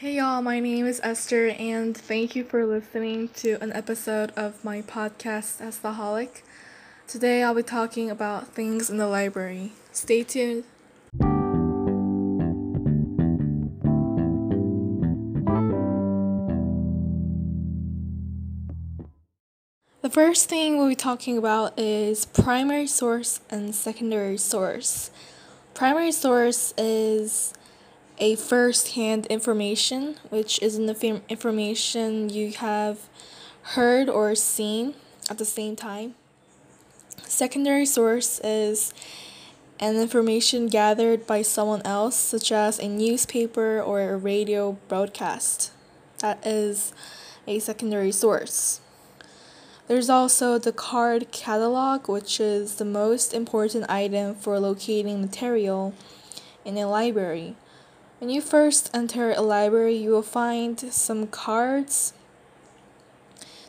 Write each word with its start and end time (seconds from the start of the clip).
Hey 0.00 0.14
y'all, 0.14 0.42
my 0.42 0.60
name 0.60 0.86
is 0.86 1.00
Esther, 1.02 1.48
and 1.48 1.96
thank 1.96 2.36
you 2.36 2.44
for 2.44 2.64
listening 2.64 3.30
to 3.30 3.60
an 3.60 3.72
episode 3.72 4.30
of 4.36 4.64
my 4.64 4.80
podcast, 4.80 5.60
Estaholic. 5.60 6.42
Today 7.08 7.42
I'll 7.42 7.52
be 7.52 7.64
talking 7.64 8.08
about 8.08 8.46
things 8.46 8.90
in 8.90 8.98
the 8.98 9.08
library. 9.08 9.72
Stay 9.90 10.22
tuned. 10.22 10.62
The 20.02 20.10
first 20.10 20.48
thing 20.48 20.78
we'll 20.78 20.90
be 20.90 20.94
talking 20.94 21.36
about 21.36 21.76
is 21.76 22.24
primary 22.24 22.86
source 22.86 23.40
and 23.50 23.74
secondary 23.74 24.38
source. 24.38 25.10
Primary 25.74 26.12
source 26.12 26.72
is 26.78 27.52
a 28.18 28.34
first 28.34 28.94
hand 28.94 29.26
information, 29.26 30.16
which 30.28 30.60
is 30.60 30.76
the 30.76 31.22
information 31.28 32.28
you 32.28 32.52
have 32.52 32.98
heard 33.74 34.08
or 34.08 34.34
seen 34.34 34.94
at 35.30 35.38
the 35.38 35.44
same 35.44 35.76
time. 35.76 36.14
Secondary 37.24 37.86
source 37.86 38.40
is 38.42 38.92
an 39.80 39.96
information 39.96 40.66
gathered 40.66 41.26
by 41.26 41.42
someone 41.42 41.82
else, 41.84 42.16
such 42.16 42.50
as 42.50 42.78
a 42.78 42.88
newspaper 42.88 43.80
or 43.80 44.00
a 44.00 44.16
radio 44.16 44.72
broadcast. 44.88 45.70
That 46.18 46.44
is 46.44 46.92
a 47.46 47.60
secondary 47.60 48.10
source. 48.10 48.80
There's 49.86 50.10
also 50.10 50.58
the 50.58 50.72
card 50.72 51.30
catalog, 51.30 52.08
which 52.08 52.40
is 52.40 52.74
the 52.74 52.84
most 52.84 53.32
important 53.32 53.88
item 53.88 54.34
for 54.34 54.58
locating 54.58 55.20
material 55.20 55.94
in 56.64 56.76
a 56.76 56.86
library. 56.86 57.54
When 58.18 58.30
you 58.30 58.40
first 58.40 58.90
enter 58.92 59.30
a 59.30 59.42
library, 59.42 59.94
you 59.94 60.10
will 60.10 60.22
find 60.22 60.80
some 60.92 61.28
cards 61.28 62.14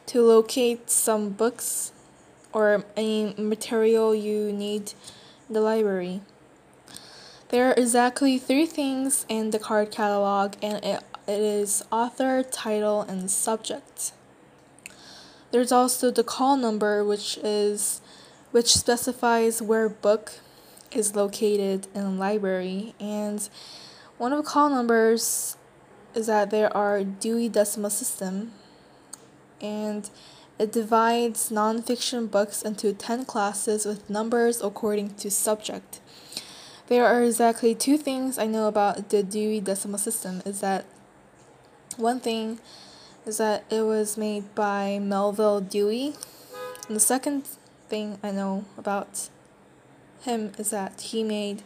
to 0.07 0.23
locate 0.23 0.89
some 0.89 1.29
books 1.29 1.91
or 2.51 2.83
any 2.97 3.35
material 3.37 4.15
you 4.15 4.51
need 4.51 4.93
in 5.47 5.53
the 5.53 5.61
library. 5.61 6.21
There 7.49 7.69
are 7.69 7.75
exactly 7.77 8.39
three 8.39 8.65
things 8.65 9.23
in 9.29 9.51
the 9.51 9.59
card 9.59 9.91
catalog, 9.91 10.55
and 10.63 10.83
it, 10.83 11.03
it 11.27 11.39
is 11.39 11.83
author, 11.91 12.41
title, 12.41 13.01
and 13.01 13.29
subject. 13.29 14.13
There's 15.51 15.71
also 15.71 16.09
the 16.09 16.23
call 16.23 16.57
number, 16.57 17.05
which 17.05 17.37
is 17.43 18.01
which 18.49 18.75
specifies 18.75 19.61
where 19.61 19.87
book 19.87 20.39
is 20.91 21.15
located 21.15 21.85
in 21.93 22.01
a 22.01 22.11
library, 22.11 22.95
and 22.99 23.47
one 24.19 24.33
of 24.33 24.43
the 24.43 24.49
call 24.49 24.69
numbers 24.69 25.55
is 26.13 26.27
that 26.27 26.51
there 26.51 26.75
are 26.75 27.05
Dewey 27.05 27.47
Decimal 27.47 27.89
System, 27.89 28.51
and 29.61 30.09
it 30.59 30.73
divides 30.73 31.49
nonfiction 31.49 32.29
books 32.29 32.61
into 32.61 32.91
10 32.91 33.23
classes 33.23 33.85
with 33.85 34.09
numbers 34.09 34.61
according 34.61 35.15
to 35.15 35.31
subject. 35.31 36.01
There 36.87 37.05
are 37.05 37.23
exactly 37.23 37.73
two 37.73 37.97
things 37.97 38.37
I 38.37 38.45
know 38.45 38.67
about 38.67 39.07
the 39.07 39.23
Dewey 39.23 39.61
Decimal 39.61 39.99
System 39.99 40.41
is 40.45 40.59
that 40.59 40.83
one 41.95 42.19
thing 42.19 42.59
is 43.25 43.37
that 43.37 43.63
it 43.69 43.83
was 43.83 44.17
made 44.17 44.53
by 44.53 44.99
Melvil 44.99 45.61
Dewey. 45.61 46.15
And 46.87 46.95
the 46.95 46.99
second 46.99 47.45
thing 47.87 48.19
I 48.21 48.31
know 48.31 48.65
about 48.77 49.29
him 50.23 50.51
is 50.57 50.71
that 50.71 50.99
he 50.99 51.23
made 51.23 51.63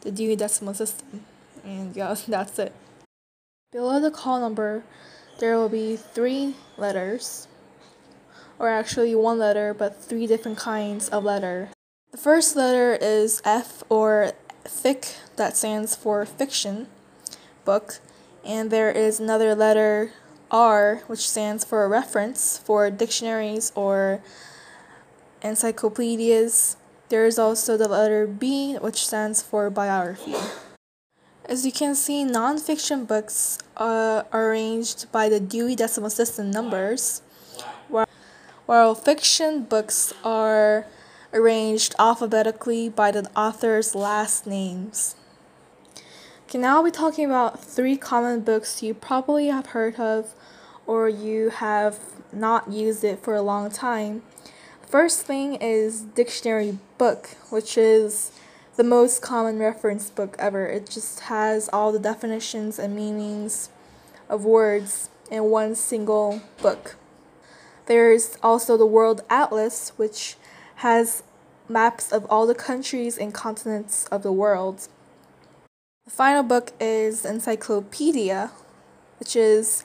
the 0.00 0.10
Dewey 0.10 0.34
Decimal 0.34 0.74
System. 0.74 1.26
And 1.64 1.94
yeah, 1.96 2.14
that's 2.28 2.58
it. 2.58 2.72
Below 3.72 4.00
the 4.00 4.10
call 4.10 4.40
number, 4.40 4.84
there 5.38 5.56
will 5.56 5.68
be 5.68 5.96
three 5.96 6.56
letters, 6.76 7.48
or 8.58 8.68
actually 8.68 9.14
one 9.14 9.38
letter, 9.38 9.72
but 9.72 9.96
three 9.96 10.26
different 10.26 10.58
kinds 10.58 11.08
of 11.08 11.24
letter. 11.24 11.70
The 12.10 12.18
first 12.18 12.54
letter 12.54 12.92
is 13.00 13.40
F 13.44 13.82
or 13.88 14.32
thick, 14.64 15.16
that 15.36 15.56
stands 15.56 15.96
for 15.96 16.24
fiction 16.26 16.86
book, 17.64 18.00
and 18.44 18.70
there 18.70 18.90
is 18.90 19.18
another 19.18 19.54
letter 19.54 20.12
R, 20.50 21.02
which 21.06 21.26
stands 21.28 21.64
for 21.64 21.88
reference 21.88 22.58
for 22.58 22.90
dictionaries 22.90 23.72
or 23.74 24.20
encyclopedias. 25.40 26.76
There 27.08 27.24
is 27.24 27.38
also 27.38 27.76
the 27.76 27.88
letter 27.88 28.26
B, 28.26 28.74
which 28.74 29.06
stands 29.06 29.42
for 29.42 29.70
biography. 29.70 30.34
As 31.44 31.66
you 31.66 31.72
can 31.72 31.96
see, 31.96 32.24
nonfiction 32.24 33.06
books 33.06 33.58
are 33.76 34.26
arranged 34.32 35.10
by 35.10 35.28
the 35.28 35.40
Dewey 35.40 35.74
Decimal 35.74 36.10
System 36.10 36.52
numbers, 36.52 37.20
while, 37.88 38.06
while 38.66 38.94
fiction 38.94 39.64
books 39.64 40.14
are 40.22 40.86
arranged 41.32 41.96
alphabetically 41.98 42.88
by 42.88 43.10
the 43.10 43.28
author's 43.36 43.94
last 43.94 44.46
names. 44.46 45.16
Okay, 46.46 46.58
now 46.58 46.76
I'll 46.76 46.84
be 46.84 46.92
talking 46.92 47.24
about 47.24 47.62
three 47.62 47.96
common 47.96 48.42
books 48.42 48.80
you 48.82 48.94
probably 48.94 49.48
have 49.48 49.66
heard 49.66 49.96
of 49.98 50.34
or 50.86 51.08
you 51.08 51.50
have 51.50 51.98
not 52.32 52.70
used 52.70 53.02
it 53.02 53.18
for 53.18 53.34
a 53.34 53.42
long 53.42 53.68
time. 53.70 54.22
First 54.86 55.22
thing 55.22 55.56
is 55.56 56.02
dictionary 56.02 56.78
book, 56.98 57.30
which 57.50 57.76
is 57.76 58.30
the 58.76 58.84
most 58.84 59.20
common 59.20 59.58
reference 59.58 60.08
book 60.10 60.36
ever. 60.38 60.66
It 60.66 60.88
just 60.88 61.20
has 61.20 61.68
all 61.72 61.92
the 61.92 61.98
definitions 61.98 62.78
and 62.78 62.96
meanings 62.96 63.68
of 64.28 64.44
words 64.44 65.10
in 65.30 65.44
one 65.44 65.74
single 65.74 66.42
book. 66.60 66.96
There's 67.86 68.36
also 68.42 68.76
the 68.76 68.86
World 68.86 69.22
Atlas, 69.28 69.90
which 69.96 70.36
has 70.76 71.22
maps 71.68 72.12
of 72.12 72.24
all 72.30 72.46
the 72.46 72.54
countries 72.54 73.18
and 73.18 73.34
continents 73.34 74.06
of 74.06 74.22
the 74.22 74.32
world. 74.32 74.88
The 76.04 76.10
final 76.10 76.42
book 76.42 76.72
is 76.80 77.24
Encyclopedia, 77.24 78.50
which 79.18 79.36
is 79.36 79.84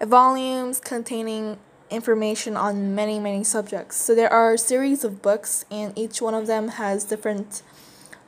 volumes 0.00 0.80
containing 0.80 1.58
information 1.90 2.56
on 2.56 2.94
many, 2.94 3.18
many 3.18 3.44
subjects. 3.44 3.96
So 3.96 4.14
there 4.14 4.32
are 4.32 4.54
a 4.54 4.58
series 4.58 5.04
of 5.04 5.22
books, 5.22 5.64
and 5.70 5.96
each 5.96 6.20
one 6.20 6.34
of 6.34 6.46
them 6.46 6.68
has 6.68 7.04
different 7.04 7.62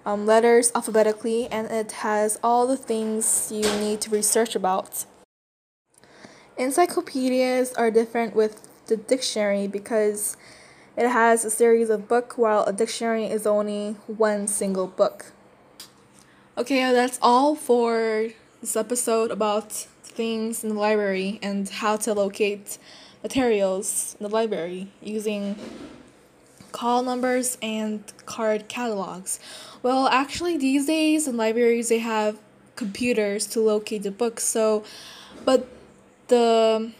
um, 0.04 0.26
letters 0.26 0.72
alphabetically, 0.74 1.46
and 1.48 1.70
it 1.70 1.92
has 1.92 2.38
all 2.42 2.66
the 2.66 2.76
things 2.76 3.50
you 3.52 3.62
need 3.80 4.00
to 4.02 4.10
research 4.10 4.54
about. 4.54 5.04
Encyclopedias 6.56 7.72
are 7.74 7.90
different 7.90 8.34
with 8.34 8.68
the 8.86 8.96
dictionary 8.96 9.66
because 9.66 10.36
it 10.96 11.08
has 11.08 11.44
a 11.44 11.50
series 11.50 11.90
of 11.90 12.08
book, 12.08 12.36
while 12.36 12.64
a 12.64 12.72
dictionary 12.72 13.26
is 13.26 13.46
only 13.46 13.96
one 14.06 14.48
single 14.48 14.88
book. 14.88 15.26
Okay, 16.56 16.80
that's 16.92 17.18
all 17.22 17.54
for 17.54 18.30
this 18.60 18.74
episode 18.74 19.30
about 19.30 19.70
things 19.72 20.64
in 20.64 20.70
the 20.70 20.74
library 20.74 21.38
and 21.40 21.68
how 21.68 21.96
to 21.96 22.12
locate 22.12 22.78
materials 23.22 24.16
in 24.18 24.24
the 24.24 24.28
library 24.28 24.88
using 25.00 25.54
call 26.72 27.02
numbers 27.02 27.58
and 27.62 28.02
card 28.26 28.68
catalogs. 28.68 29.40
Well, 29.82 30.08
actually, 30.08 30.56
these 30.56 30.86
days 30.86 31.26
in 31.26 31.36
libraries 31.36 31.88
they 31.88 31.98
have 31.98 32.38
computers 32.76 33.46
to 33.48 33.60
locate 33.60 34.02
the 34.02 34.10
books. 34.10 34.44
So, 34.44 34.84
but 35.44 35.66
the 36.28 36.92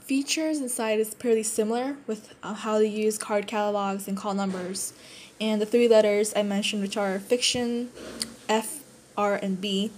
features 0.00 0.60
inside 0.60 1.00
is 1.00 1.14
pretty 1.14 1.42
similar 1.42 1.96
with 2.06 2.34
uh, 2.42 2.54
how 2.54 2.78
to 2.78 2.86
use 2.86 3.16
card 3.16 3.46
catalogs 3.46 4.06
and 4.06 4.16
call 4.16 4.34
numbers, 4.34 4.92
and 5.40 5.60
the 5.60 5.66
three 5.66 5.88
letters 5.88 6.32
I 6.36 6.42
mentioned, 6.42 6.82
which 6.82 6.96
are 6.96 7.18
fiction, 7.18 7.90
F 8.48 8.84
R, 9.16 9.34
and 9.36 9.60
B. 9.60 9.90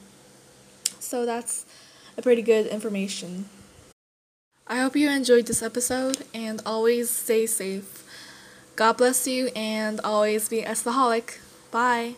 So 1.01 1.27
that's 1.27 1.67
a 2.17 2.23
pretty 2.23 2.43
good 2.43 2.67
information. 2.67 3.49
I 4.69 4.79
hope 4.79 4.97
you 4.97 5.09
enjoyed 5.09 5.47
this 5.47 5.63
episode 5.63 6.25
and 6.35 6.63
always 6.67 7.11
stay 7.11 7.47
safe. 7.47 8.05
God 8.77 8.99
bless 8.99 9.27
you 9.27 9.49
and 9.57 10.01
always 10.05 10.51
be 10.51 10.61
estaholic. 10.61 11.39
Bye. 11.71 12.17